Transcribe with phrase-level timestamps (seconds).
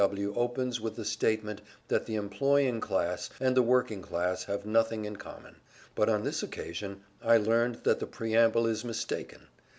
[0.01, 0.29] W.
[0.33, 0.39] W.
[0.41, 5.15] opens with the statement that the employing class and the working class have nothing in
[5.15, 5.57] common;
[5.93, 9.41] but on this occasion I learned that the preamble is mistaken.